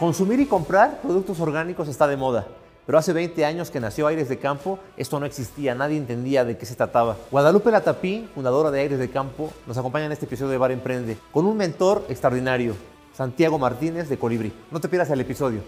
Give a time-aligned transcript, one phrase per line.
[0.00, 2.46] Consumir y comprar productos orgánicos está de moda.
[2.86, 6.56] Pero hace 20 años que nació Aires de Campo, esto no existía, nadie entendía de
[6.56, 7.18] qué se trataba.
[7.30, 11.18] Guadalupe Latapí, fundadora de Aires de Campo, nos acompaña en este episodio de Bar Emprende,
[11.30, 12.76] con un mentor extraordinario,
[13.14, 14.50] Santiago Martínez de Colibrí.
[14.70, 15.60] No te pierdas el episodio.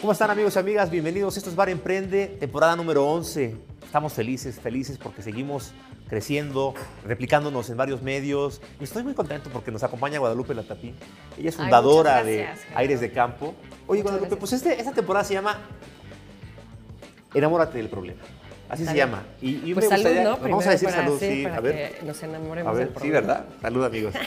[0.00, 0.90] ¿Cómo están amigos y amigas?
[0.90, 1.36] Bienvenidos.
[1.36, 3.54] Esto es Bar Emprende, temporada número 11.
[3.84, 5.72] Estamos felices, felices porque seguimos
[6.08, 6.72] creciendo,
[7.04, 8.62] replicándonos en varios medios.
[8.80, 10.94] Y estoy muy contento porque nos acompaña Guadalupe Latapí.
[11.38, 12.66] Ella es fundadora de gracias.
[12.74, 13.54] Aires de Campo.
[13.86, 14.38] Oye, Muchas Guadalupe, gracias.
[14.38, 15.58] pues este- esta temporada se llama
[17.34, 18.20] Enamórate del problema.
[18.70, 19.22] Así se llama.
[19.42, 20.36] Y, y Pues me salud, gustaría- ¿no?
[20.38, 21.42] Vamos a decir para- salud, sí, sí.
[21.42, 21.98] para A ver.
[21.98, 23.10] que nos enamoremos A del ver, sí.
[23.10, 23.44] ¿verdad?
[23.60, 24.14] Salud, amigos.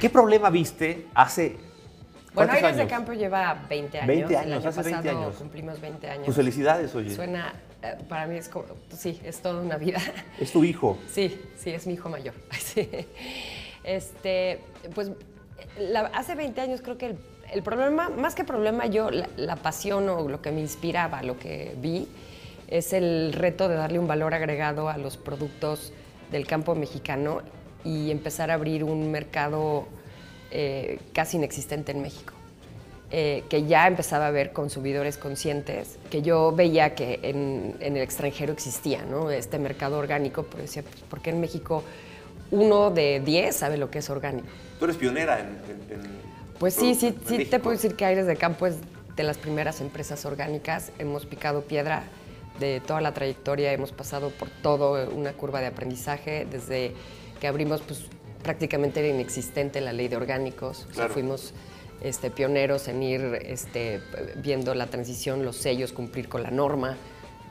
[0.00, 1.56] ¿Qué problema viste hace
[2.34, 2.92] Bueno, Aires de años?
[2.92, 4.06] Campo lleva 20 años.
[4.08, 5.36] 20 El años, año hace 20 pasado años.
[5.36, 6.24] cumplimos 20 años.
[6.24, 7.14] Pues felicidades, oye.
[7.14, 7.52] Suena,
[7.82, 8.64] eh, para mí es como,
[8.96, 9.98] sí, es toda una vida.
[10.40, 10.98] Es tu hijo.
[11.10, 12.34] Sí, sí, es mi hijo mayor.
[12.58, 12.88] Sí.
[13.84, 14.60] Este,
[14.94, 15.10] pues
[15.78, 17.18] la- hace 20 años creo que el,
[17.52, 21.38] el problema, más que problema, yo la, la pasión o lo que me inspiraba, lo
[21.38, 22.08] que vi,
[22.68, 25.92] es el reto de darle un valor agregado a los productos
[26.30, 27.42] del campo mexicano
[27.84, 29.86] y empezar a abrir un mercado
[30.52, 32.34] eh, casi inexistente en México
[33.10, 38.02] eh, que ya empezaba a haber consumidores conscientes, que yo veía que en, en el
[38.02, 39.30] extranjero existía, ¿no?
[39.30, 41.82] Este mercado orgánico, pero decía, pues, ¿por qué en México
[42.50, 44.46] uno de 10 sabe lo que es orgánico?
[44.78, 45.46] Tú eres pionera en.
[45.46, 46.10] en- en
[46.58, 48.76] Pues sí, sí, sí, te puedo decir que Aires de Campo es
[49.16, 50.90] de las primeras empresas orgánicas.
[50.98, 52.04] Hemos picado piedra
[52.60, 56.92] de toda la trayectoria, hemos pasado por toda una curva de aprendizaje, desde
[57.40, 58.04] que abrimos, pues
[58.42, 60.80] prácticamente era inexistente la ley de orgánicos.
[60.80, 61.14] O sea, Claro.
[61.14, 61.52] fuimos
[62.02, 64.00] este, pioneros en ir este,
[64.36, 66.96] viendo la transición, los sellos, cumplir con la norma.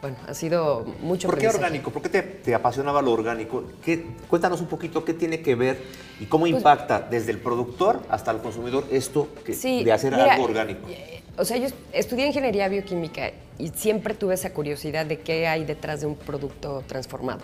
[0.02, 1.92] Bueno, ha sido mucho ¿Por qué orgánico?
[1.92, 3.64] ¿Por qué te, te apasionaba lo orgánico?
[3.86, 5.78] ¿Qué- cuéntanos un poquito qué tiene que ver
[6.20, 10.12] y cómo Pues impacta desde el productor hasta el consumidor esto que- Sí, de hacer
[10.14, 10.88] mira, algo orgánico.
[10.90, 15.64] eh, O sea, yo estudié ingeniería bioquímica y siempre tuve esa curiosidad de qué hay
[15.66, 17.40] detrás de un producto transformado.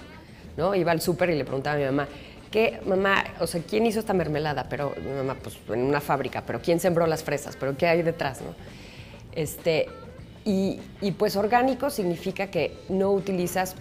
[0.58, 0.74] ¿no?
[0.76, 2.08] Iba al súper y le preguntaba a mi mamá,
[2.52, 4.68] ¿qué, mamá, o sea, quién hizo esta mermelada?
[4.70, 7.56] Pero mamá, pues en una fábrica, pero ¿quién sembró las fresas?
[7.56, 8.42] ¿Pero qué hay detrás?
[8.42, 8.56] ¿no?
[9.34, 9.88] Este,
[10.46, 10.80] y,
[11.18, 13.76] pues orgánico significa que no utilizas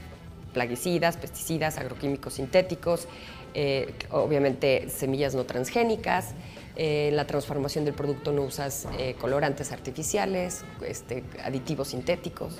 [0.52, 3.06] plaguicidas, pesticidas, agroquímicos sintéticos,
[3.54, 6.34] eh, obviamente semillas no transgénicas,
[6.74, 12.54] eh, la transformación del producto no usas eh, colorantes artificiales, este, aditivos sintéticos.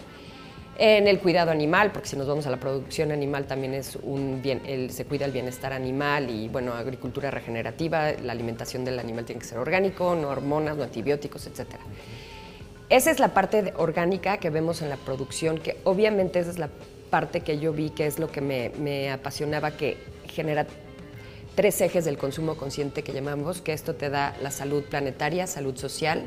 [0.78, 4.42] En el cuidado animal, porque si nos vamos a la producción animal también es un
[4.42, 9.24] bien, el- se cuida el bienestar animal y bueno, agricultura regenerativa, la alimentación del animal
[9.24, 11.82] tiene que ser orgánico, no hormonas, no antibióticos, etcétera.
[12.90, 16.68] Esa es la parte orgánica que vemos en la producción, que obviamente esa es la
[17.08, 19.96] parte que yo vi que es lo que me, me apasionaba, que
[20.28, 20.66] genera
[21.54, 25.74] tres ejes del consumo consciente que llamamos, que esto te da la salud planetaria, salud
[25.76, 26.24] social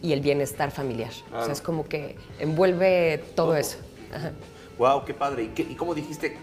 [0.00, 1.10] y el bienestar familiar.
[1.34, 3.56] O sea, es como que envuelve todo, Todo.
[3.56, 3.78] eso.
[4.14, 4.32] Ajá.
[4.78, 5.44] Wow, qué padre.
[5.44, 6.36] ¿Y, qué- y cómo dijiste,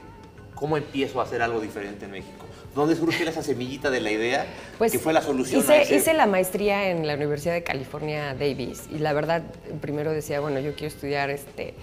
[0.55, 2.45] cómo empiezo a hacer algo diferente en México?
[2.75, 4.45] ¿Dónde surge esa semillita de la idea
[4.91, 7.63] que fue la solución Pues hice, a ese- hice la maestría en la Universidad de
[7.63, 9.43] California Davis y la verdad
[9.79, 11.73] primero decía, bueno, yo quiero estudiar este,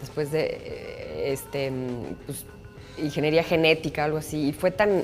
[0.00, 1.72] después de eh, este,
[2.26, 2.44] pues,
[2.98, 4.48] ingeniería genética, algo así.
[4.48, 5.02] Y fue tan,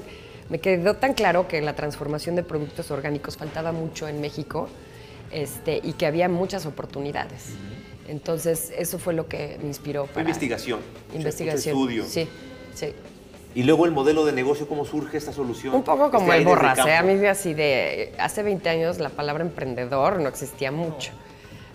[0.48, 4.68] me quedó tan claro que la transformación de productos orgánicos faltaba mucho en México
[5.32, 7.54] este, y que había muchas oportunidades.
[8.08, 10.22] Entonces, eso fue lo que me inspiró Fue para...
[10.22, 10.80] investigación.
[11.14, 11.76] Investigación.
[11.76, 12.04] estudio.
[12.04, 12.28] Sí,
[12.74, 12.94] sí.
[13.54, 15.74] Y luego el modelo de negocio, ¿cómo surge esta solución?
[15.74, 16.94] Un poco como Este el Aires de borras, ¿eh?
[16.94, 21.12] A mí así de, hace 20 años la palabra emprendedor no existía mucho.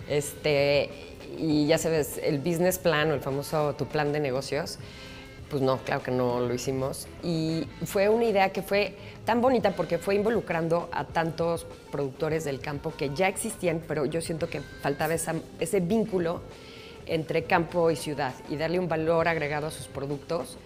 [0.08, 0.90] Este,
[1.38, 4.78] y ya sabes, el business plan o el famoso tu plan de negocios,
[5.50, 7.06] pues no, claro que no lo hicimos.
[7.22, 12.60] Y fue una idea que fue tan bonita porque fue involucrando a tantos productores del
[12.60, 16.42] campo que ya existían, pero yo siento que faltaba ese vínculo
[17.06, 20.58] entre campo y ciudad y darle un valor agregado a sus productos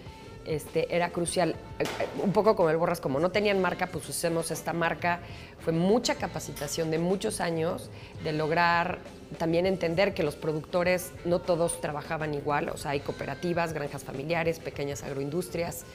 [0.45, 1.55] este, era crucial.
[1.79, 5.19] Eh, eh, Un poco como el Borras, como no tenían marca, pues usemos esta marca.
[5.59, 7.89] Fue mucha capacitación de muchos años
[8.23, 8.99] de lograr
[9.37, 14.59] también entender que los productores no todos trabajaban igual, o sea, hay cooperativas, granjas familiares,
[14.59, 15.85] pequeñas agroindustrias.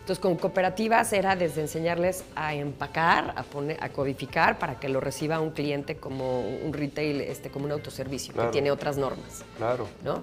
[0.00, 5.00] Entonces, con cooperativas era desde enseñarles a empacar, a, poner, a codificar para que lo
[5.00, 8.48] reciba un cliente como un retail, este, como un autoservicio, Claro.
[8.48, 9.44] que tiene otras normas.
[9.58, 9.86] Claro.
[10.02, 10.22] ¿no?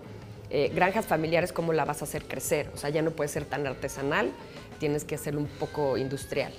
[0.49, 2.69] Eh, granjas familiares, ¿cómo la vas a hacer crecer?
[2.73, 4.31] O sea, ya no puede ser tan artesanal,
[4.79, 6.53] tienes que hacerlo un poco industrial.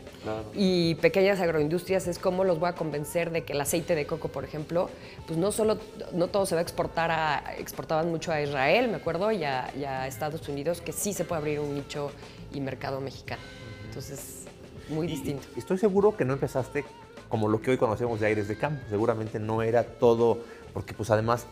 [0.54, 4.28] Y pequeñas agroindustrias es cómo los voy a convencer de que el aceite de coco,
[4.28, 4.90] por ejemplo,
[5.26, 5.78] pues no solo,
[6.12, 9.70] no todo se va a exportar a, exportaban mucho a Israel, me acuerdo, y a,
[9.78, 12.10] y a Estados Unidos, que sí se puede abrir un nicho
[12.52, 13.42] y mercado mexicano.
[13.84, 14.46] Entonces,
[14.88, 15.46] muy distinto.
[15.56, 16.84] estoy seguro que no empezaste
[17.28, 18.82] como lo que hoy conocemos de aires de campo.
[18.88, 20.38] Seguramente no era todo,
[20.72, 21.46] porque pues además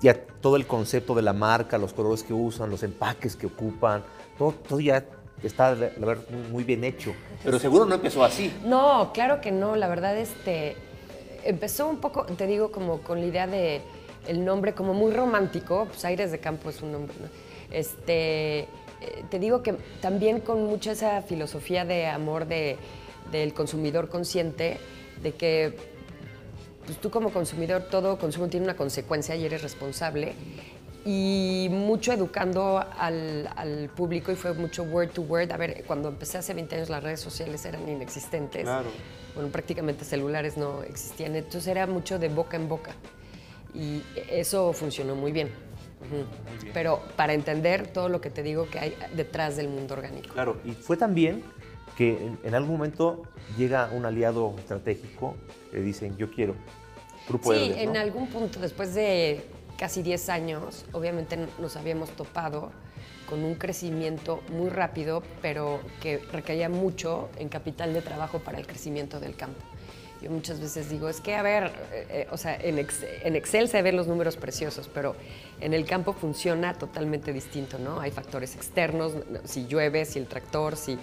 [0.00, 4.04] ya todo el concepto de la marca, los colores que usan, los empaques que ocupan,
[4.36, 5.04] todo, todo ya
[5.42, 7.14] está la verdad, muy, bien hecho.
[7.44, 8.52] Pero seguro no empezó así.
[8.64, 9.76] No, claro que no.
[9.76, 10.76] La verdad, este,
[11.44, 13.82] empezó un poco, te digo, como con la idea de
[14.26, 15.86] el nombre como muy romántico.
[15.86, 17.28] Pues Aires de Campo es un nombre, ¿no?
[17.70, 22.76] Este, eh, te digo que también con mucha esa filosofía de amor de,
[23.30, 24.78] del consumidor consciente,
[25.22, 25.97] de que
[26.88, 30.32] pues, tú como consumidor, todo consumo tiene una consecuencia y eres responsable
[31.04, 35.52] y mucho educando al, público y fue mucho word to word.
[35.52, 38.62] A ver, cuando empecé hace 20 años las redes sociales eran inexistentes.
[38.62, 38.88] Claro.
[39.34, 41.36] Bueno, prácticamente celulares no existían.
[41.36, 42.92] Entonces era mucho de boca en boca.
[43.74, 45.50] Y eso funcionó muy bien.
[46.72, 50.32] Pero para entender todo lo que te digo que hay detrás del mundo orgánico.
[50.32, 51.42] Claro, y fue también
[51.96, 53.22] que en, algún momento
[53.56, 55.36] llega un aliado estratégico
[55.70, 56.54] que dicen, yo quiero.
[57.28, 59.44] Grupo sí, en algún punto, después de
[59.76, 62.70] casi 10 años, obviamente nos habíamos topado
[63.28, 68.66] con un crecimiento muy rápido, pero que recaía mucho en capital de trabajo para el
[68.66, 69.60] crecimiento del campo.
[70.22, 73.82] Yo muchas veces digo, es que, a ver, eh, eh, o sea, en Excel, se
[73.82, 75.14] ven los números preciosos, pero
[75.60, 78.00] en el campo funciona totalmente distinto, ¿no?
[78.00, 79.12] Hay factores externos,
[79.44, 80.98] si llueve, si el tractor, si...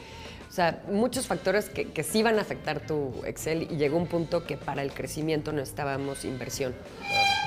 [0.56, 4.08] O sea, muchos factores que, que sí van a afectar tu Excel y llegó un
[4.08, 6.74] punto que para el crecimiento no estábamos inversión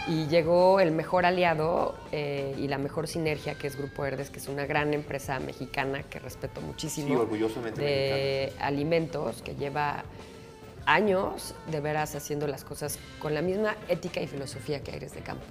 [0.07, 4.41] y llegó el mejor aliado eh, y la mejor sinergia que es Grupo Herdes, que
[4.41, 7.09] es una gran empresa mexicana que respeto muchísimo.
[7.09, 10.05] Sí, orgullosamente de alimentos que lleva
[10.85, 15.21] años de veras haciendo las cosas con la misma ética y filosofía que Aires de
[15.21, 15.47] Campo.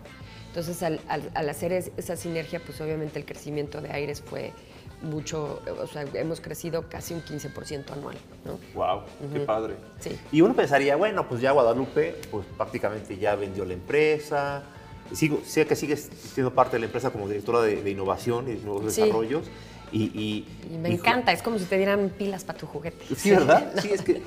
[0.50, 4.54] Entonces, al, al hacer esa sinergia, pues obviamente el crecimiento de Aires fue
[5.02, 8.60] mucho, o sea, hemos crecido casi un 15% anual, ¿no?
[8.74, 9.02] Wow,
[9.32, 9.76] qué padre.
[10.00, 10.18] Sí.
[10.32, 14.64] Y uno pensaría, bueno, pues ya Guadalupe, pues prácticamente ya vendió la empresa.
[15.14, 18.86] Sigo, sé que sigues siendo parte de la empresa como directora de, innovación y nuevos
[18.86, 19.46] desarrollos.
[19.92, 20.46] Y,
[20.82, 23.06] me encanta, es como si te dieran pilas para tu juguete.
[23.16, 23.72] Sí, ¿verdad?
[23.82, 24.22] sí, es que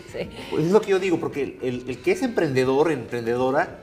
[0.51, 3.81] pues es lo que yo digo, porque el, el, que es emprendedor, emprendedora,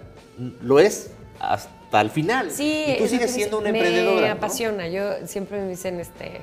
[0.61, 2.49] lo es hasta el final.
[2.51, 4.21] Sí, y tú sigues siendo una emprendedora.
[4.21, 6.41] Me apasiona, yo siempre me dicen, este,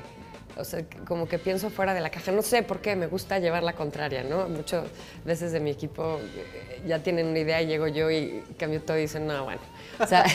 [0.57, 2.31] o sea, como que pienso fuera de la caja.
[2.31, 4.47] No sé por qué, me gusta llevar la contraria, ¿no?
[4.47, 4.85] Muchas
[5.23, 8.97] veces de mi equipo eh, ya tienen una idea y llego yo y cambio todo
[8.97, 9.61] y dicen, no, bueno.
[9.99, 10.25] O sea,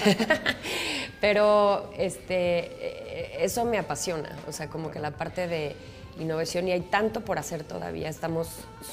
[1.21, 5.77] pero este, eh, eso me apasiona, o sea, como que la parte de
[6.19, 8.09] innovación y hay tanto por hacer todavía.
[8.09, 8.49] Estamos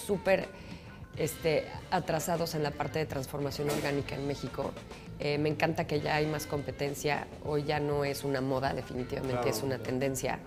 [0.05, 0.47] súper
[1.17, 4.71] este, atrasados en la parte de transformación orgánica en México.
[5.19, 7.27] Eh, me encanta que ya hay más competencia.
[7.43, 10.39] Hoy ya no es una moda, definitivamente es una tendencia.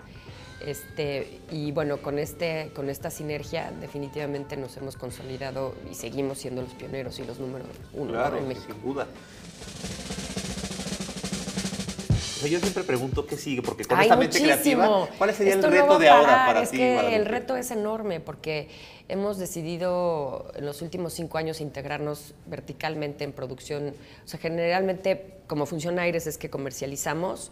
[0.65, 6.61] Este, y bueno, con, este, con esta sinergia definitivamente nos hemos consolidado y seguimos siendo
[6.61, 8.73] los pioneros y los números uno en México.
[8.73, 9.07] Sin duda.
[12.47, 16.09] yo siempre pregunto qué sigue, porque con esta mente creativa, ¿cuál sería el reto de
[16.09, 16.77] ahora para es ti?
[16.77, 18.69] Que el reto es enorme porque
[19.07, 23.93] hemos decidido en los últimos cinco años integrarnos verticalmente en producción.
[24.25, 27.51] O sea, generalmente, como funciona Aires, es que comercializamos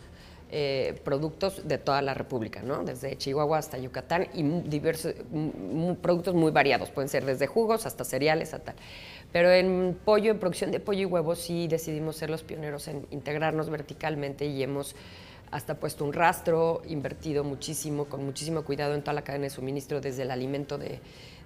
[0.52, 2.84] eh, productos de toda la República, ¿no?
[2.84, 5.14] Desde Chihuahua hasta Yucatán y diversos
[6.02, 8.84] productos muy variados, pueden ser desde jugos hasta cereales, hasta tal.
[9.32, 13.06] Pero en pollo, en producción de pollo y huevos, sí decidimos ser los pioneros en
[13.12, 14.96] integrarnos verticalmente y hemos
[15.52, 20.02] hasta puesto un rastro, invertido muchísimo, con muchísimo cuidado en toda la cadena de suministro,
[20.02, 21.00] desde el alimento de,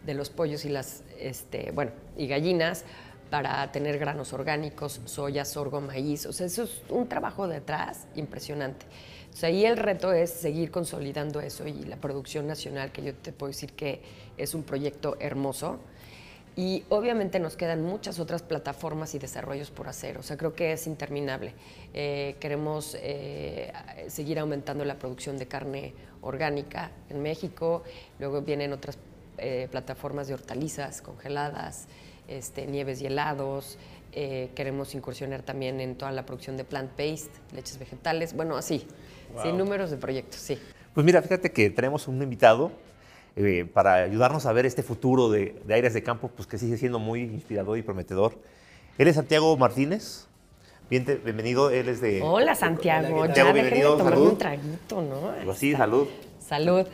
[0.05, 2.85] de los pollos y las, este, bueno, y gallinas,
[3.29, 6.25] para tener granos orgánicos, soya, sorgo, maíz.
[6.25, 8.85] O sea, eso es un trabajo detrás impresionante.
[9.33, 13.15] O sea, ahí el reto es seguir consolidando eso y la producción nacional, que yo
[13.15, 14.01] te puedo decir que
[14.37, 15.79] es un proyecto hermoso.
[16.55, 20.19] Y obviamente nos quedan muchas otras plataformas y desarrollos por hacer.
[20.19, 21.55] O sea, creo que es interminable.
[21.95, 23.73] Eh, queremos eh,
[24.07, 27.81] seguir aumentando la producción de carne orgánica en México.
[28.19, 28.99] Luego vienen otras
[29.39, 31.87] eh, plataformas de hortalizas congeladas.
[32.27, 33.77] Este, nieves y helados.
[34.15, 38.85] Eh, queremos incursionar también en toda la producción de plant-based, leches vegetales, bueno, así,
[39.41, 40.59] sin números de proyectos, sí.
[40.93, 42.71] Pues mira, fíjate que tenemos un invitado
[43.35, 46.99] eh, para ayudarnos a ver este futuro de, Aires de Campo, pues que sigue siendo
[46.99, 48.37] muy inspirador y prometedor.
[48.99, 50.27] Él es Santiago Martínez,
[50.91, 52.21] bienvenido, él es de...
[52.21, 54.29] Hola Santiago, Hola, ya bienvenido, tomar salud.
[54.29, 55.33] un traguito, ¿no?
[55.43, 56.07] Pues sí, salud.
[56.39, 56.85] Salud.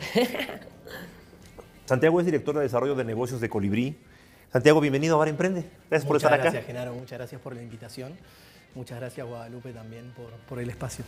[1.84, 3.98] Santiago es director de desarrollo de negocios de Colibrí.
[4.52, 5.64] Santiago, bienvenido a Bar Emprende.
[5.88, 6.72] Gracias por Muchas estar gracias, acá.
[6.72, 6.94] Genaro.
[6.94, 8.12] Muchas gracias por la invitación.
[8.74, 11.04] Muchas gracias, Guadalupe, también por, por el espacio.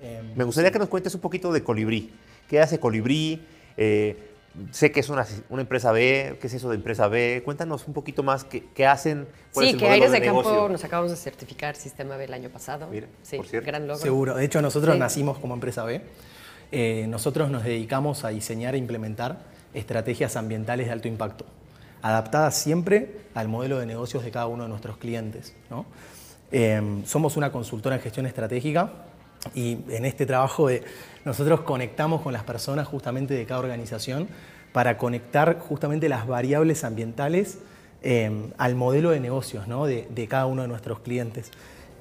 [0.00, 2.12] Eh, Me gustaría que nos cuentes un poquito de Colibrí.
[2.48, 3.44] ¿Qué hace Colibrí?
[3.76, 4.30] Eh,
[4.70, 6.38] sé que es una, una empresa B.
[6.40, 7.42] ¿Qué es eso de empresa B?
[7.44, 9.26] Cuéntanos un poquito más qué, qué hacen.
[9.52, 10.68] cuál es Sí, el que Aires de, Campo negocio.
[10.70, 12.88] nos acabamos de certificar Sistema B el año pasado.
[12.90, 13.66] Mira, sí, por cierto.
[13.66, 14.02] gran logro.
[14.02, 14.34] Seguro.
[14.34, 14.98] De hecho, nosotros Sí.
[14.98, 16.00] nacimos como empresa B.
[16.72, 19.40] Eh, nosotros nos dedicamos a diseñar e implementar
[19.74, 21.44] estrategias ambientales de alto impacto,
[22.02, 25.54] adaptadas siempre al modelo de negocios de cada uno de nuestros clientes.
[26.50, 28.90] Eh, somos una consultora en gestión estratégica
[29.54, 30.82] y en este trabajo de-
[31.24, 34.28] nosotros conectamos con las personas justamente de cada organización
[34.72, 37.58] para conectar justamente las variables ambientales
[38.02, 41.50] eh, al modelo de negocios de cada uno de nuestros clientes.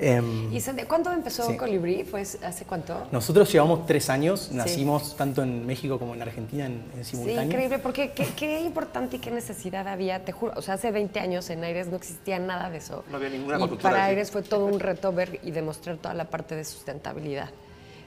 [0.04, 1.56] Em, ¿Y Santiago, cuándo empezó Sí.
[1.58, 2.04] Colibrí?
[2.04, 3.08] ¿Fue hace cuánto?
[3.12, 7.44] nosotros llevamos tres años, nacimos tanto en México como en Argentina en, en Sí, simultáneo.
[7.44, 11.20] increíble, porque qué, qué importante y qué necesidad había, te juro, o sea, hace 20
[11.20, 13.04] años en Aires no existía nada de eso.
[13.12, 14.10] No había ninguna Y para así.
[14.10, 17.50] Aires fue todo un reto ver y demostrar toda la parte de sustentabilidad.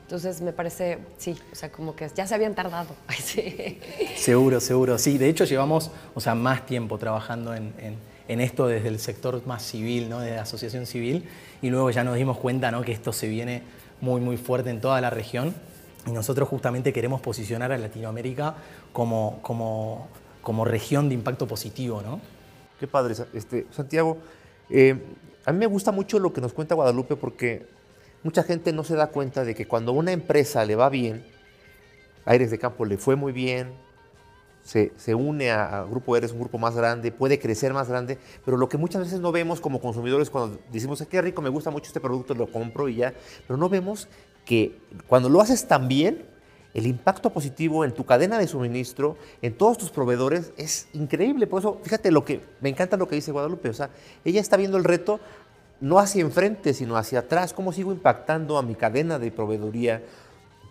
[0.02, 2.88] Entonces me parece, sí, o sea, como que ya se habían tardado.
[3.06, 3.78] Ay, sí.
[4.16, 4.98] Seguro, seguro.
[4.98, 8.98] Sí, de hecho llevamos o sea, más tiempo trabajando en, en- en esto desde el
[9.00, 10.18] sector más civil, ¿no?
[10.18, 11.24] de la asociación civil,
[11.64, 12.82] y luego ya nos dimos cuenta ¿no?
[12.82, 13.62] que esto se viene
[14.02, 15.54] muy, muy fuerte en toda la región.
[16.06, 18.54] Y nosotros justamente queremos posicionar a Latinoamérica
[18.92, 20.06] como, como,
[20.42, 22.02] como región de impacto positivo.
[22.02, 22.20] ¿no?
[22.78, 24.18] Qué padre, este, Santiago.
[24.68, 25.02] eh,
[25.46, 27.64] a mí me gusta mucho lo que nos cuenta Guadalupe porque
[28.22, 31.24] mucha gente no se da cuenta de que cuando una empresa le va bien,
[32.26, 33.72] Aires de Campo le fue muy bien,
[34.64, 38.68] se, une a, Grupo Eres, un grupo más grande, puede crecer más grande, pero lo
[38.68, 42.00] que muchas veces no vemos como consumidores cuando decimos, qué rico, me gusta mucho este
[42.00, 43.14] producto, lo compro y ya,
[43.46, 44.08] pero no vemos
[44.44, 46.24] que cuando lo haces tan bien,
[46.72, 51.46] el impacto positivo en tu cadena de suministro, en todos tus proveedores, es increíble.
[51.46, 53.90] Por eso, fíjate lo que, me encanta lo que dice Guadalupe, o sea,
[54.24, 55.20] ella está viendo el reto
[55.80, 60.02] no hacia enfrente, sino hacia atrás, cómo sigo impactando a mi cadena de proveeduría,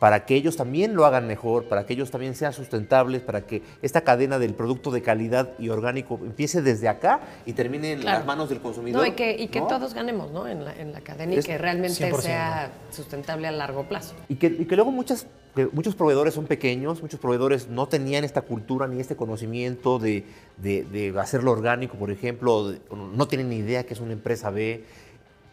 [0.04, 3.62] para que ellos también lo hagan mejor, para que ellos también sean sustentables, para que
[3.82, 8.18] esta cadena del producto de calidad y orgánico empiece desde acá y termine en Claro.
[8.18, 9.00] las manos del consumidor.
[9.02, 9.68] No, y que, y que ¿no?
[9.68, 10.46] todos ganemos ¿no?
[10.46, 12.20] en, la, en la cadena y Es que realmente 100%.
[12.20, 14.14] sea sustentable a largo plazo.
[14.28, 18.26] Y que, y que luego muchas, que muchos proveedores son pequeños, muchos proveedores no tenían
[18.26, 20.26] esta cultura ni este conocimiento de,
[20.58, 22.82] de- de hacerlo orgánico, por ejemplo, de-
[23.16, 24.84] no tienen ni idea que es una empresa B,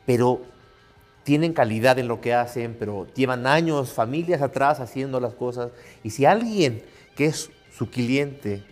[0.07, 0.41] pero
[1.25, 5.71] tienen calidad en lo que hacen, pero llevan años, familias atrás haciendo las cosas.
[6.03, 6.83] Y si alguien
[7.15, 8.65] que es su cliente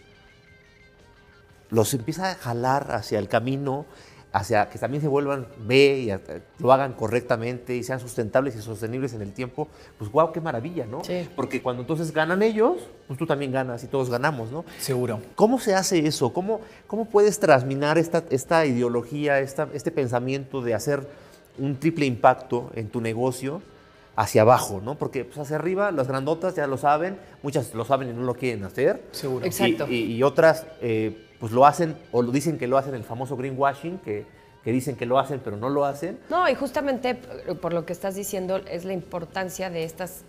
[1.71, 3.85] los empieza a jalar hacia el camino,
[4.33, 9.13] hacia que también se vuelvan B y lo hagan correctamente y sean sustentables y sostenibles
[9.15, 11.03] en el tiempo, pues guau, qué maravilla, ¿no?
[11.05, 11.29] Sí.
[11.37, 12.77] Porque cuando entonces ganan ellos,
[13.07, 14.65] pues tú también ganas y todos ganamos, ¿no?
[14.79, 15.21] Seguro.
[15.35, 16.33] ¿Cómo se hace eso?
[16.33, 21.07] ¿Cómo, cómo puedes transminar esta, esta ideología, esta- este pensamiento de hacer
[21.59, 23.63] un triple impacto en tu negocio
[24.17, 24.97] hacia abajo, ¿no?
[24.97, 28.35] Porque pues, hacia arriba las grandotas ya lo saben, muchas lo saben y no lo
[28.35, 29.03] quieren hacer.
[29.13, 29.45] Seguro.
[29.47, 29.87] Ex- Exacto.
[29.93, 33.05] Y, y- y otras eh, pues lo hacen o lo dicen que lo hacen el
[33.05, 34.27] famoso greenwashing, que,
[34.65, 36.19] que dicen que lo hacen pero no lo hacen.
[36.31, 40.23] No, y justamente p- por lo que estás diciendo es la importancia de estas,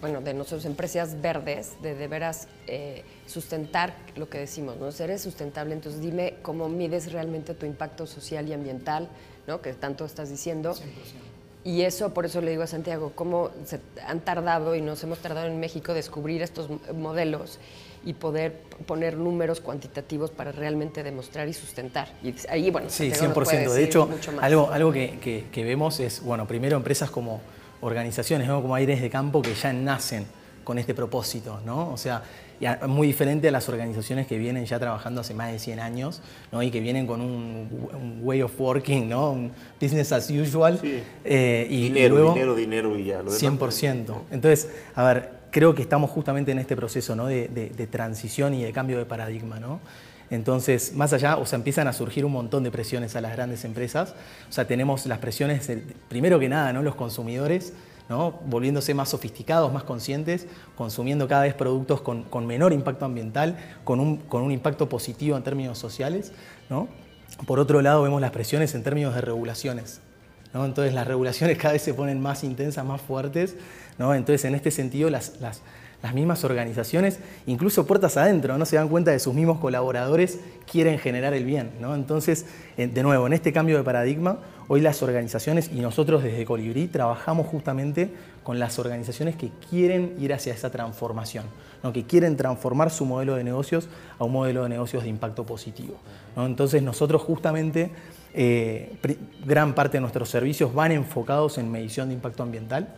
[0.00, 4.90] bueno, de nuestras empresas verdes, de de veras eh, sustentar lo que decimos, ¿no?
[4.90, 9.08] Ser sustentable, entonces dime cómo mides realmente tu impacto social y ambiental,
[9.46, 9.60] ¿no?
[9.60, 10.74] Que tanto estás diciendo.
[11.64, 15.18] Y eso, por eso le digo a Santiago, cómo se han tardado y nos hemos
[15.18, 17.58] tardado en México descubrir estos modelos
[18.04, 22.08] y poder poner números cuantitativos para realmente demostrar y sustentar.
[22.22, 23.72] Y ahí, bueno, Sí, Santiago nos puede 100%.
[23.72, 24.08] De hecho,
[24.40, 27.40] algo, algo que, que- que vemos es, bueno, primero empresas como
[27.80, 28.62] organizaciones, ¿no?
[28.62, 30.24] como Aires de Campo, que ya nacen
[30.62, 31.90] con este propósito, ¿no?
[31.92, 32.22] O sea,
[32.86, 36.22] muy diferente a las organizaciones que vienen ya trabajando hace más de 100 años,
[36.52, 36.62] ¿no?
[36.62, 39.32] Y que vienen con un, un way of working, ¿no?
[39.32, 40.78] Un business as usual.
[40.80, 41.02] Sí.
[41.24, 43.22] eh, y, y dinero, luego, dinero, dinero y ya.
[43.22, 44.14] Lo demás, 100%.
[44.30, 47.26] Entonces, a ver, creo que estamos justamente en este proceso ¿no?
[47.26, 49.58] de, de- de transición y de cambio de paradigma.
[49.60, 49.80] ¿no?
[50.30, 53.64] Entonces, más allá, o sea, empiezan a surgir un montón de presiones a las grandes
[53.64, 54.14] empresas.
[54.48, 55.70] O sea, tenemos las presiones,
[56.08, 56.82] primero que nada, ¿no?
[56.82, 57.72] los consumidores,
[58.08, 58.32] ¿no?
[58.46, 60.46] volviéndose más sofisticados, más conscientes,
[60.76, 65.78] consumiendo cada vez productos con, con menor impacto ambiental, con un, impacto positivo en términos
[65.78, 66.32] sociales.
[66.70, 66.88] ¿no?
[67.46, 70.00] Por otro lado, vemos las presiones en términos de regulaciones.
[70.54, 70.64] ¿no?
[70.64, 73.56] Entonces las regulaciones cada vez se ponen más intensas, más fuertes.
[73.98, 74.14] ¿no?
[74.14, 75.32] Entonces en este sentido las
[76.14, 80.38] mismas organizaciones, incluso puertas adentro, no se dan cuenta de sus mismos colaboradores
[80.70, 81.72] quieren generar el bien.
[81.80, 81.96] ¿no?
[81.96, 82.46] Entonces,
[82.76, 87.46] de nuevo, en este cambio de paradigma, hoy las organizaciones y nosotros desde Colibrí trabajamos
[87.46, 88.10] justamente
[88.42, 91.44] con las organizaciones que quieren ir hacia esa transformación,
[91.82, 91.92] ¿no?
[91.92, 95.96] que quieren transformar su modelo de negocios a un modelo de negocios de impacto positivo.
[96.36, 96.46] ¿no?
[96.46, 97.90] Entonces, nosotros justamente
[98.34, 98.96] eh,
[99.44, 102.88] gran parte de nuestros servicios van enfocados en medición de impacto ambiental.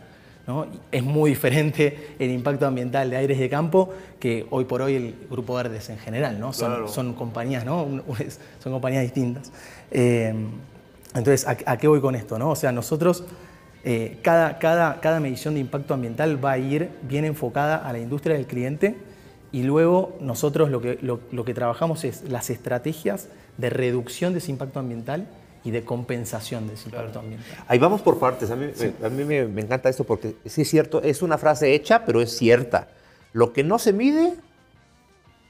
[0.91, 5.15] Es muy diferente el impacto ambiental de Aires de Campo que hoy por hoy el
[5.29, 6.39] Grupo Verdes en general.
[6.39, 6.53] ¿no?
[6.53, 7.87] Son, compañías, ¿no?
[8.59, 9.51] son compañías distintas.
[9.91, 10.33] Eh,
[11.15, 12.37] entonces, ¿a, qué voy con esto?
[12.37, 12.51] ¿no?
[12.51, 13.23] O sea, nosotros,
[13.83, 17.99] eh, cada, cada, cada medición de impacto ambiental va a ir bien enfocada a la
[17.99, 18.97] industria del cliente
[19.51, 24.51] y luego nosotros lo que, lo que trabajamos es las estrategias de reducción de ese
[24.51, 25.27] impacto ambiental
[25.63, 27.47] y de compensación de ese impacto ambiental.
[27.67, 28.49] Ahí vamos por partes.
[28.51, 28.71] A mí,
[29.03, 32.35] a mí me, encanta esto porque sí es cierto, es una frase hecha, pero es
[32.37, 32.87] cierta.
[33.33, 34.33] Lo que no se mide,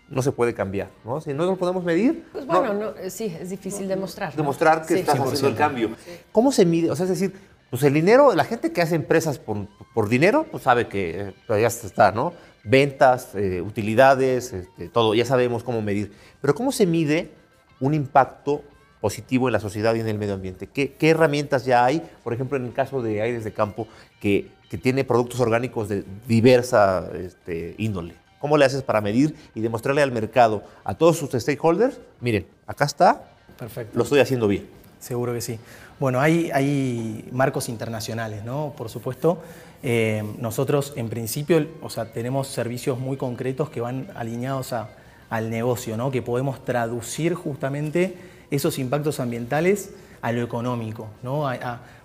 [0.10, 0.90] no se puede cambiar.
[1.06, 1.22] ¿no?
[1.22, 2.26] Si no lo podemos medir.
[2.32, 4.36] Pues bueno, sí, es difícil demostrar.
[4.36, 5.92] Demostrar que estás haciendo el cambio.
[6.32, 6.92] ¿Cómo se mide?
[6.92, 7.34] O sea, es decir,
[7.70, 11.62] pues el dinero, la gente que hace empresas por, por dinero, pues sabe que eh,
[11.62, 12.34] ya está, ¿no?
[12.64, 16.12] Ventas, eh, utilidades, este, todo, ya sabemos cómo medir.
[16.42, 17.32] Pero ¿cómo se mide
[17.80, 18.64] un impacto
[19.02, 20.68] positivo en la sociedad y en el medio ambiente?
[20.68, 22.02] ¿Qué, herramientas ya hay?
[22.24, 23.88] Por ejemplo, en el caso de Aires de Campo,
[24.20, 28.14] que, tiene productos orgánicos de diversa este, índole.
[28.40, 32.86] ¿Cómo le haces para medir y demostrarle al mercado, a todos sus stakeholders, miren, acá
[32.86, 33.98] está, Perfecto.
[33.98, 34.68] lo estoy haciendo bien?
[35.00, 35.60] Seguro que sí.
[36.00, 38.74] Bueno, hay, hay marcos internacionales, ¿no?
[38.78, 39.42] Por supuesto.
[39.84, 44.90] Eh, nosotros, en principio, o sea, tenemos servicios muy concretos que van alineados a,
[45.30, 46.12] al negocio, ¿no?
[46.12, 48.16] que podemos traducir justamente
[48.52, 49.92] esos impactos ambientales
[50.22, 51.08] a lo económico.
[51.24, 51.48] ¿no?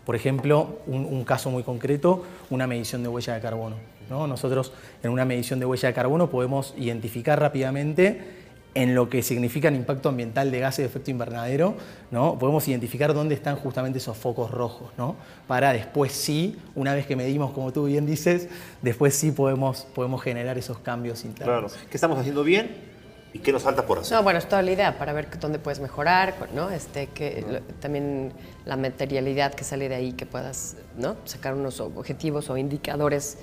[0.04, 3.76] por ejemplo, un, caso muy concreto, una medición de huella de carbono.
[4.10, 4.26] ¿No?
[4.26, 8.44] Nosotros en una medición de huella de carbono podemos identificar rápidamente
[8.74, 11.76] en lo que significa el impacto ambiental de gases de efecto invernadero,
[12.10, 12.38] ¿no?
[12.38, 15.16] podemos identificar dónde están justamente esos focos rojos, ¿no?
[15.46, 18.48] para después sí, una vez que medimos, como tú bien dices,
[18.82, 21.72] después sí podemos, podemos generar esos cambios internos.
[21.72, 21.88] Claro.
[21.88, 22.94] ¿Qué estamos haciendo bien?
[23.32, 24.16] ¿Y qué nos falta por hacer?
[24.16, 26.70] No, bueno, es toda la idea para ver dónde puedes mejorar, ¿no?
[26.70, 28.32] Este, que también
[28.64, 31.16] la materialidad que sale de ahí, que puedas, ¿no?
[31.24, 33.38] Sacar unos objetivos o indicadores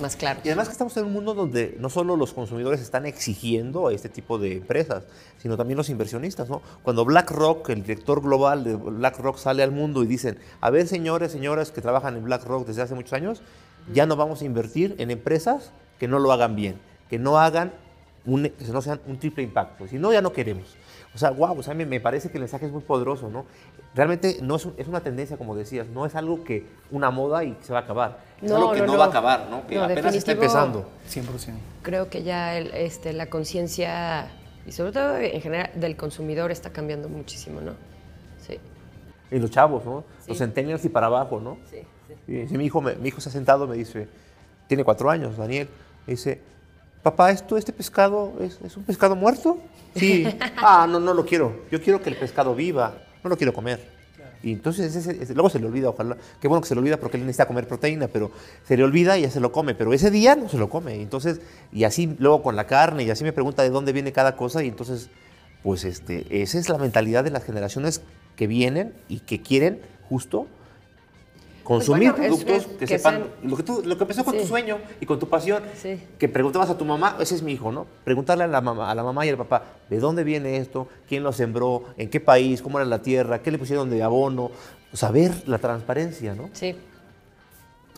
[0.00, 0.44] más claros.
[0.44, 3.92] Y además que estamos en un mundo donde no solo los consumidores están exigiendo a
[3.92, 5.04] este tipo de empresas,
[5.38, 6.62] sino también los inversionistas, ¿no?
[6.82, 11.32] Cuando BlackRock, el director global de BlackRock sale al mundo y dicen, a ver señores,
[11.32, 13.42] señoras que trabajan en BlackRock desde hace muchos años,
[13.92, 17.72] ya no vamos a invertir en empresas que no lo hagan bien, que no hagan
[18.26, 19.86] un, que no sean un triple impacto.
[19.86, 20.76] Si no, ya no queremos.
[21.14, 23.46] O sea, wow, o sea, me, parece que el mensaje es muy poderoso, ¿no?
[23.94, 27.56] Realmente no es, es, una tendencia, como decías, no es algo que una moda y
[27.62, 28.18] se va a acabar.
[28.42, 29.66] Es algo que no, va a acabar, ¿no?
[29.66, 30.86] Que apenas está empezando.
[31.08, 31.54] 100%.
[31.82, 34.28] Creo que ya el, este, la conciencia,
[34.66, 37.72] y sobre todo en general del consumidor, está cambiando muchísimo, ¿no?
[38.46, 38.58] Sí.
[39.30, 40.04] Y los chavos, ¿no?
[40.28, 41.56] Los centennials y para abajo, ¿no?
[41.70, 41.78] Sí,
[42.26, 42.46] sí.
[42.50, 44.08] Y, mi, hijo mi hijo se ha sentado, me dice,
[44.66, 45.68] tiene cuatro años, Daniel,
[46.06, 46.42] me dice,
[47.02, 49.58] papá, ¿esto, este pescado es, un pescado muerto?
[49.94, 50.26] Sí.
[50.56, 51.64] ah, no, no lo quiero.
[51.70, 52.94] Yo quiero que el pescado viva.
[53.22, 53.96] No lo quiero comer.
[54.42, 56.16] Y entonces luego se le olvida, ojalá.
[56.40, 58.30] Qué bueno que se le olvida porque él necesita comer proteína, pero
[58.64, 59.74] se le olvida y ya se lo come.
[59.74, 61.00] Pero ese día no se lo come.
[61.02, 61.40] Entonces,
[61.72, 64.62] y así luego con la carne, y así me pregunta de dónde viene cada cosa.
[64.62, 65.10] Y entonces,
[65.62, 68.02] pues este, esa es la mentalidad de las generaciones
[68.36, 70.46] que vienen y que quieren justo
[71.66, 75.18] consumir pues productos que, sepan lo, que lo que empezó con tu sueño y con
[75.18, 75.64] tu pasión.
[76.16, 77.86] Que preguntabas a tu mamá, ese es mi hijo, ¿no?
[78.04, 80.86] Preguntarle a la, mamá, a la mamá y al papá, ¿de dónde viene esto?
[81.08, 81.82] ¿Quién lo sembró?
[81.96, 82.62] ¿En qué país?
[82.62, 83.42] ¿Cómo era la tierra?
[83.42, 84.52] ¿Qué le pusieron de abono?
[84.92, 86.50] Saber la transparencia, ¿no?
[86.52, 86.76] Sí.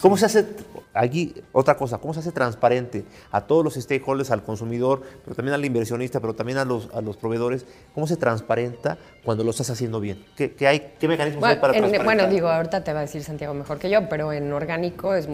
[0.00, 0.46] ¿Cómo se hace,
[0.94, 5.54] aquí otra cosa, cómo se hace transparente a todos los stakeholders, al consumidor, pero también
[5.54, 7.66] al inversionista, pero también a los, a los proveedores?
[7.94, 10.24] ¿Cómo se transparenta cuando lo estás haciendo bien?
[10.36, 12.04] ¿Qué, hay, qué mecanismos hay para transparentar?
[12.04, 15.28] Bueno, digo, ahorita te va a decir Santiago mejor que yo, pero en orgánico es,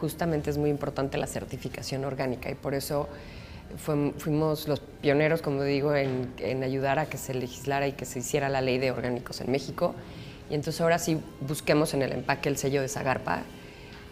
[0.00, 3.08] justamente es muy importante la certificación orgánica y por eso
[4.18, 8.20] fuimos los pioneros, como digo, en, en ayudar a que se legislara y que se
[8.20, 9.94] hiciera la ley de orgánicos en México.
[10.50, 13.42] Y entonces ahora sí busquemos en el empaque el sello de Zagarpa,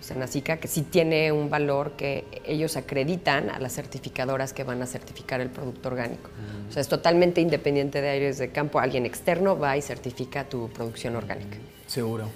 [0.07, 4.87] Senacica, que sí tiene un valor que ellos acreditan a las certificadoras que van a
[4.87, 6.31] certificar el producto orgánico.
[6.69, 8.79] O sea, es totalmente independiente de aires de campo.
[8.79, 11.59] Alguien externo va y certifica tu producción orgánica.
[11.87, 12.29] Seguro.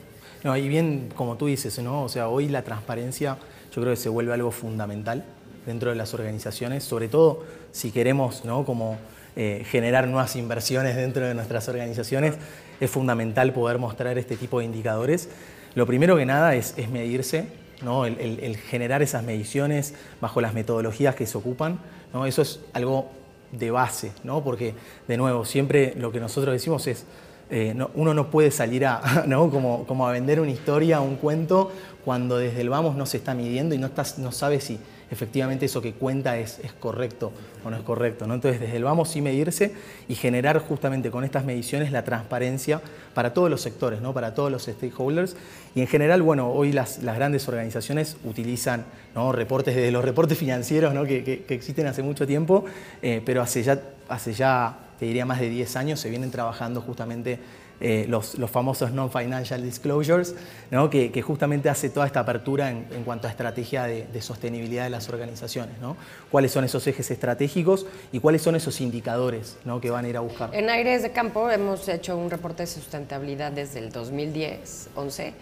[0.42, 2.02] No, y bien, como tú dices, ¿no?
[2.02, 3.36] O sea, hoy la transparencia
[3.74, 5.24] yo creo que se vuelve algo fundamental
[5.66, 8.64] dentro de las organizaciones, sobre todo si queremos, ¿no?
[8.64, 8.98] Como
[9.36, 12.34] eh, generar nuevas inversiones dentro de nuestras organizaciones,
[12.80, 15.28] es fundamental poder mostrar este tipo de indicadores.
[15.74, 17.44] Lo primero que nada es, es medirse
[17.82, 18.06] ¿no?
[18.06, 21.78] el, generar esas mediciones bajo las metodologías que se ocupan,
[22.12, 22.26] ¿no?
[22.26, 23.08] eso es algo
[23.52, 24.44] de base, ¿no?
[24.44, 24.74] porque
[25.08, 27.04] de nuevo, siempre lo que nosotros decimos es,
[27.50, 29.50] eh, uno no puede salir a, ¿no?
[29.50, 31.72] como, como a vender una historia, un cuento,
[32.04, 34.78] cuando desde el vamos no se está midiendo y no, estás, no sabe si
[35.10, 37.32] efectivamente eso que cuenta es, es correcto
[37.64, 38.26] o no es correcto.
[38.26, 38.34] ¿no?
[38.34, 39.72] Entonces, desde el vamos sí medirse
[40.08, 42.80] y generar justamente con estas mediciones la transparencia
[43.14, 44.14] para todos los sectores, ¿no?
[44.14, 45.36] para todos los stakeholders.
[45.74, 49.32] Y en general, bueno, hoy las, las grandes organizaciones utilizan ¿no?
[49.32, 51.04] reportes, desde los reportes financieros ¿no?
[51.04, 52.64] que, que, existen hace mucho tiempo,
[53.02, 56.80] eh, pero hace ya, hace ya, te diría, más de 10 años se vienen trabajando
[56.80, 57.38] justamente
[57.82, 60.34] eh, los, famosos non-financial disclosures,
[60.70, 60.90] ¿no?
[60.90, 65.78] que, justamente hace toda esta apertura en, cuanto a estrategia de, sostenibilidad de las organizaciones.
[65.80, 65.96] ¿no?
[66.30, 69.80] ¿Cuáles son esos ejes estratégicos y cuáles son esos indicadores ¿no?
[69.80, 70.54] que van a ir a buscar?
[70.54, 75.32] En Aires de Campo hemos hecho un reporte de sustentabilidad desde el 2010, 11,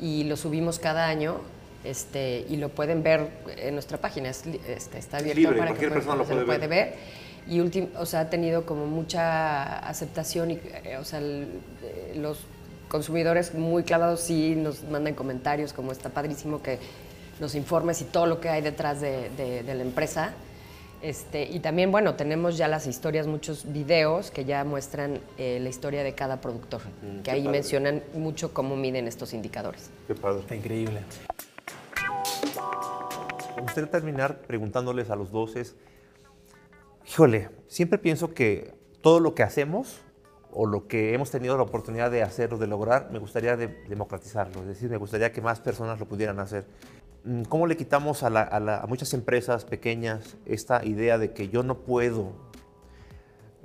[0.00, 1.36] y lo subimos cada año
[1.84, 4.58] este, y lo pueden ver en nuestra página, este,
[4.98, 6.94] está abierto para que persona lo puede ver
[7.48, 7.60] y
[7.96, 12.40] o sea, ha tenido como mucha aceptación y eh, o sea, eh, los
[12.88, 16.78] consumidores muy clavados sí nos mandan comentarios como está padrísimo que
[17.40, 20.32] nos informes y todo lo que hay detrás de, de, la empresa.
[21.02, 25.68] Este, y también, bueno, tenemos ya las historias, muchos videos que ya muestran eh, la
[25.68, 29.90] historia de cada productor, mm, que ahí mencionan mucho cómo miden estos indicadores.
[30.06, 30.40] Qué padre.
[30.40, 31.00] Está increíble.
[33.56, 35.74] Me gustaría terminar preguntándoles a los dos es,
[37.06, 40.00] Híjole, siempre pienso que todo lo que hacemos
[40.50, 44.60] o lo que hemos tenido la oportunidad de hacer o de lograr, me gustaría democratizarlo,
[44.62, 46.64] es decir, me gustaría que más personas lo pudieran hacer.
[47.24, 52.32] Mm, ¿Cómo le quitamos a, muchas empresas pequeñas esta idea de que yo no puedo?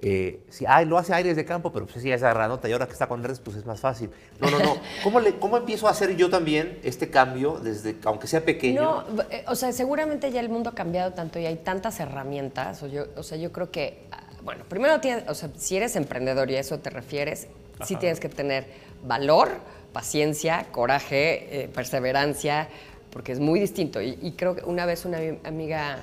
[0.02, 2.86] Eh, si ay, lo hace Aires de Campo, pero pues sí, esa granota y ahora
[2.86, 4.10] que está con redes, pues es más fácil.
[4.40, 4.78] No, no, no.
[5.04, 8.82] ¿Cómo, le, ¿Cómo empiezo a hacer yo también este cambio, desde aunque sea pequeño?
[8.82, 12.82] No, eh, o sea, seguramente ya el mundo ha cambiado tanto y hay tantas herramientas.
[12.82, 15.98] O, yo, o sea, yo creo que, ah, bueno, primero tienes, o sea, si eres
[15.98, 17.48] emprendedor y a eso te refieres,
[17.84, 18.68] sí tienes que tener
[19.04, 19.50] valor,
[19.92, 22.70] paciencia, coraje, eh, perseverancia,
[23.12, 24.02] porque es muy distinto.
[24.02, 25.98] Y, y creo que una vez una amiga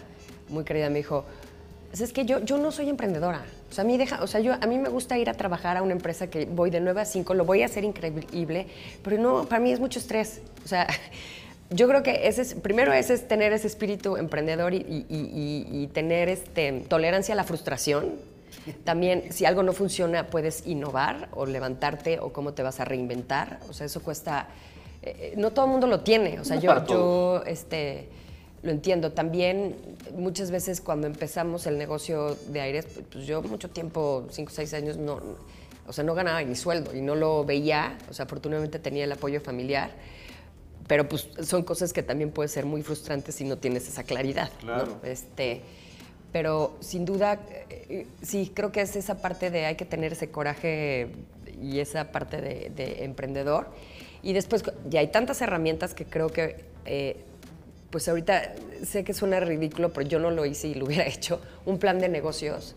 [0.50, 1.24] muy querida me dijo,
[1.94, 3.42] es que yo, yo no soy emprendedora.
[3.70, 5.76] O sea, a mí, deja, o sea yo, a mí me gusta ir a trabajar
[5.76, 8.66] a una empresa que voy de 9 a 5, lo voy a hacer increíble,
[9.02, 10.40] pero no, para mí es mucho estrés.
[10.64, 10.86] O sea,
[11.70, 16.84] yo creo que ese es, primero ese es tener ese espíritu emprendedor y, tener este,
[16.88, 18.14] tolerancia a la frustración.
[18.84, 23.60] También, si algo no funciona, puedes innovar o levantarte o cómo te vas a reinventar.
[23.68, 24.48] O sea, eso cuesta...
[25.02, 26.40] Eh, eh, no todo el mundo lo tiene.
[26.40, 28.08] O sea, yo, yo este,
[28.66, 29.12] lo entiendo.
[29.12, 29.76] También
[30.14, 34.74] muchas veces cuando empezamos el negocio de aires, pues yo mucho tiempo, cinco o seis
[34.74, 35.20] años, no,
[35.86, 37.96] o sea, no ganaba ni sueldo y no lo veía.
[38.10, 39.90] O sea, afortunadamente tenía el apoyo familiar.
[40.86, 44.50] Pero pues son cosas que también puede ser muy frustrantes si no tienes esa claridad.
[44.60, 45.00] Claro.
[45.02, 45.62] Este,
[46.32, 50.30] pero sin duda, eh, sí, creo que es esa parte de hay que tener ese
[50.30, 51.08] coraje
[51.62, 53.68] y esa parte de, emprendedor.
[54.22, 57.24] Y después ya hay tantas herramientas que creo que eh,
[57.96, 58.52] pues ahorita
[58.84, 61.98] sé que suena ridículo, pero yo no lo hice y lo hubiera hecho, un plan
[61.98, 62.74] de negocios.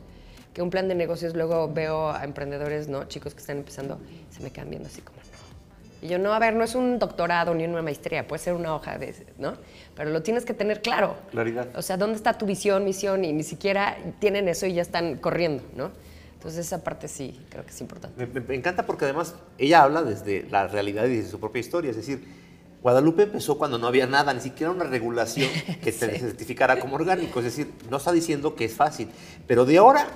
[0.53, 3.03] Que un plan de negocios luego veo a emprendedores, ¿no?
[3.03, 6.07] Chicos que están empezando, se me quedan viendo así como, no.
[6.07, 8.73] Y yo, no, a ver, no es un doctorado ni una maestría, puede ser una
[8.73, 9.57] hoja de, ¿no?
[9.93, 11.17] Pero lo tienes que tener claro.
[11.31, 11.67] Claridad.
[11.75, 13.25] O sea, ¿dónde está tu visión, misión?
[13.25, 15.91] Y ni siquiera tienen eso y ya están corriendo, ¿no?
[16.35, 18.25] Entonces esa parte sí, creo que es importante.
[18.25, 21.91] Me, me encanta porque además ella habla desde la realidad y desde su propia historia,
[21.91, 22.39] es decir,
[22.81, 25.49] Guadalupe empezó cuando no había nada, ni siquiera una regulación
[25.83, 27.39] que te certificara como orgánico.
[27.39, 29.09] Es decir, no está diciendo que es fácil.
[29.47, 30.07] Pero de ahora,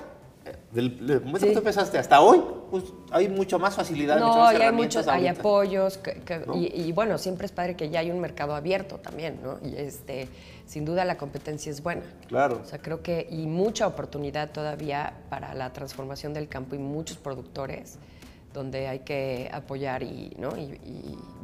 [0.72, 4.18] del, momento que tú empezaste hasta hoy, pues hay mucho más facilidad.
[4.18, 6.00] No, más hay muchos, hay apoyos.
[6.54, 9.58] y, bueno, siempre es padre que ya hay un mercado abierto también, ¿no?
[9.62, 10.28] Y este,
[10.66, 12.02] sin duda la competencia es buena.
[12.28, 12.60] Claro.
[12.62, 17.18] O sea, creo que, y mucha oportunidad todavía para la transformación del campo y muchos
[17.18, 17.98] productores
[18.54, 20.56] donde hay que apoyar y, ¿no?
[20.56, 20.78] y,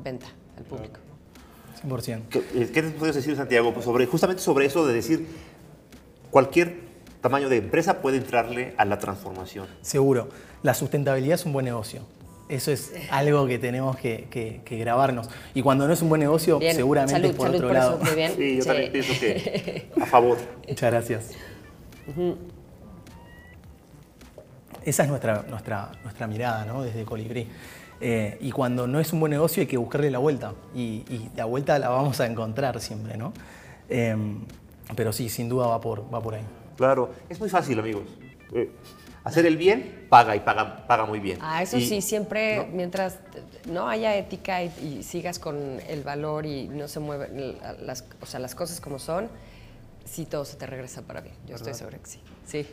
[0.03, 1.10] venta al público.
[1.87, 2.29] 100%.
[2.29, 3.73] ¿Qué, ¿Qué te puedes decir, Santiago?
[3.73, 5.27] Pues sobre, justamente sobre eso de decir,
[6.31, 6.91] cualquier
[7.21, 9.67] tamaño de empresa puede entrarle a la transformación.
[9.83, 10.29] Seguro.
[10.63, 12.03] La sustentabilidad es un buen negocio.
[12.49, 15.29] Eso es algo que tenemos que, grabarnos.
[15.55, 18.01] Y cuando no es un buen negocio, seguramente es por otro lado.
[18.37, 20.39] Sí, yo también pienso que a favor.
[20.69, 21.31] Muchas gracias.
[24.85, 26.83] Esa es nuestra, nuestra, nuestra mirada ¿no?
[26.83, 27.47] desde Colibrí.
[28.01, 30.55] Eh, y cuando no es un buen negocio hay que buscarle la vuelta.
[30.75, 33.33] Y, la vuelta la vamos a encontrar siempre, ¿no?
[33.89, 34.41] Em,
[34.97, 36.43] pero sí, sin duda va por, va por ahí.
[36.77, 38.03] Claro, es muy fácil, amigos.
[38.55, 38.71] Eh,
[39.23, 41.37] Hacer el bien paga y paga, paga muy bien.
[41.43, 42.67] Ah, eso Y- sí, siempre, ¿no?
[42.73, 43.19] mientras
[43.71, 48.05] no haya ética y, y sigas con el valor y no se mueven la- las,
[48.23, 49.29] o sea, las cosas como son,
[50.07, 51.35] sí todo se te regresa para bien.
[51.47, 52.21] Yo estoy segura que sí.
[52.47, 52.67] Sí.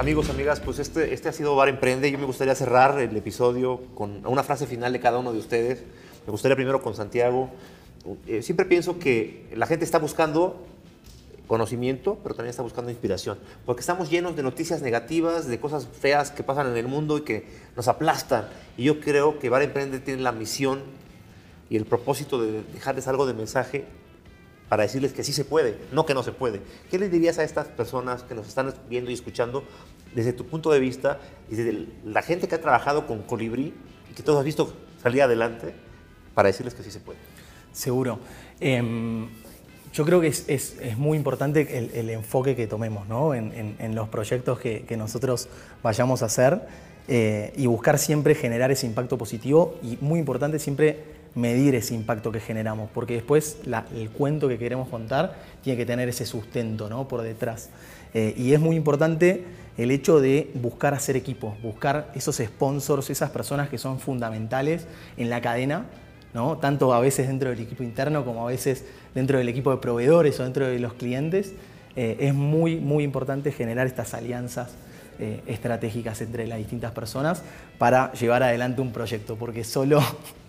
[0.00, 2.10] Amigos, amigas, pues este, este ha sido Bar Emprende.
[2.10, 5.82] Yo me gustaría cerrar el episodio con una frase final de cada uno de ustedes.
[6.24, 7.50] Me gustaría primero con Santiago.
[8.26, 10.64] Eh, siempre pienso que la gente está buscando
[11.46, 13.38] conocimiento, pero también está buscando inspiración.
[13.66, 17.20] Porque estamos llenos de noticias negativas, de cosas feas que pasan en el mundo y
[17.20, 17.44] que
[17.76, 18.48] nos aplastan.
[18.78, 20.80] Y yo creo que Bar Emprende tiene la misión
[21.68, 23.84] y el propósito de dejarles algo de mensaje
[24.70, 26.62] para decirles que sí se puede, no que no se puede.
[26.90, 29.64] ¿Qué les dirías a estas personas que nos están viendo y escuchando
[30.14, 31.18] desde tu punto de vista
[31.50, 33.74] y desde la gente que ha trabajado con Colibrí
[34.08, 35.74] y que todos has visto salir adelante
[36.34, 37.18] para decirles que sí se puede?
[37.72, 38.20] Seguro.
[38.60, 39.28] Em,
[39.92, 43.34] yo creo que es, es- es muy importante el, enfoque que tomemos ¿no?
[43.34, 45.48] en, los proyectos que, que nosotros
[45.82, 46.62] vayamos a hacer
[47.08, 52.32] eh, y buscar siempre generar ese impacto positivo y muy importante siempre medir ese impacto
[52.32, 53.58] que generamos, porque después
[53.94, 57.06] el cuento que queremos contar tiene que tener ese sustento ¿no?
[57.08, 57.70] por detrás.
[58.14, 59.44] Eh, y es muy importante
[59.78, 65.30] el hecho de buscar hacer equipo, buscar esos sponsors, esas personas que son fundamentales en
[65.30, 65.86] la cadena
[66.34, 66.58] ¿no?
[66.58, 70.38] tanto a veces dentro del equipo interno como a veces dentro del equipo de proveedores
[70.40, 71.54] o dentro de los clientes,
[71.96, 74.70] eh, es muy, muy importante generar estas alianzas
[75.18, 77.42] eh, estratégicas entre las distintas personas
[77.78, 80.00] para llevar adelante un proyecto, porque solo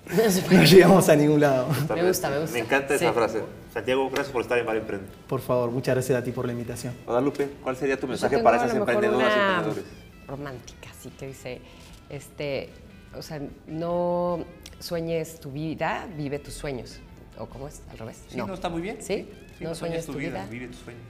[0.52, 1.68] no llegamos a ningún lado.
[1.96, 2.54] Me gusta, me gusta.
[2.54, 3.14] Me encanta esa Sí.
[3.14, 3.42] frase.
[3.74, 5.06] Santiago, gracias por estar en Bar Emprende.
[5.28, 6.94] Por favor, muchas gracias a ti por la invitación.
[7.06, 9.86] Guadalupe, ¿cuál sería tu mensaje para esas emprendedoras y una emprendedores?
[10.28, 11.62] romántica, así que dice,
[12.10, 12.70] este,
[13.18, 14.44] o sea, no
[14.80, 17.00] sueñes tu vida, vive tus sueños.
[17.38, 17.82] ¿O cómo es?
[17.92, 18.24] ¿Al revés?
[18.28, 18.98] Sí, no, está muy bien.
[19.02, 19.30] ¿Sí?
[19.60, 20.46] no sueñes tu vida.
[20.50, 21.04] vive tus sueños.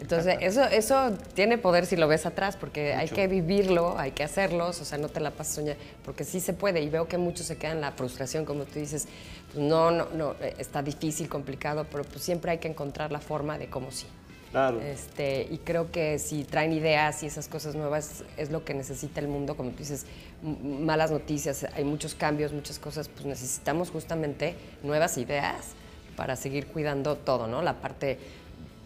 [0.00, 4.24] Entonces, eso, eso tiene poder si lo ves atrás, porque hay que vivirlo, hay que
[4.24, 6.82] hacerlos, o sea, no te la pases soñando, porque sí se puede.
[6.82, 9.08] Y veo que muchos se quedan en la frustración, como tú dices,
[9.52, 13.20] pues no, no, no, eh, está difícil, complicado, pero pues siempre hay que encontrar la
[13.20, 14.06] forma de cómo sí.
[14.50, 14.80] Claro.
[14.80, 19.20] Este, y creo que si traen ideas y esas cosas nuevas es lo que necesita
[19.20, 20.06] el mundo, como tú dices,
[20.42, 25.74] malas noticias, hay muchos cambios, muchas cosas, pues necesitamos justamente nuevas ideas
[26.16, 27.60] para seguir cuidando todo, ¿no?
[27.60, 28.18] La parte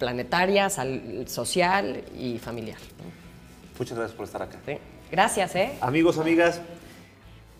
[0.00, 2.78] planetaria, sal- social y familiar.
[3.78, 4.58] Muchas gracias por estar acá.
[4.66, 4.78] Sí.
[5.12, 5.72] Gracias, ¿eh?
[5.80, 6.60] Amigos, amigas,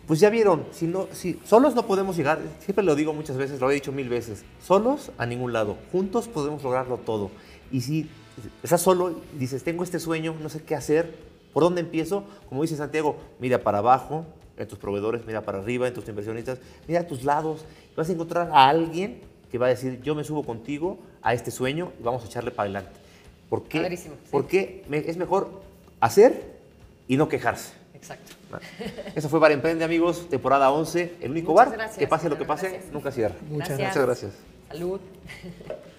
[0.07, 3.61] pues ya vieron, si no, si solos no podemos llegar, siempre lo digo muchas veces,
[3.61, 7.31] lo he dicho mil veces, solos a ningún lado, juntos podemos lograrlo todo.
[7.71, 8.09] Y si
[8.63, 11.15] estás solo y dices, tengo este sueño, no sé qué hacer,
[11.53, 12.25] ¿por dónde empiezo?
[12.49, 14.25] Como dice Santiago, mira para abajo,
[14.57, 17.65] en tus proveedores, mira para arriba, en tus inversionistas, mira a tus lados,
[17.97, 21.51] vas a encontrar a alguien que va a decir, yo me subo contigo a este
[21.51, 22.99] sueño y vamos a echarle para adelante.
[23.49, 23.81] ¿Por qué?
[23.81, 24.29] Padrísimo, sí.
[24.31, 25.51] Porque me- es mejor
[26.01, 26.59] hacer
[27.09, 27.73] y no quejarse.
[27.95, 28.33] Exacto.
[29.15, 31.17] Eso fue Bar Emprende, amigos, temporada 11.
[31.21, 32.93] El único Muchas bar gracias, que pase lo que pase, gracias.
[32.93, 33.35] nunca cierra.
[33.49, 34.33] Muchas Muchas gracias.
[34.71, 35.01] Salud.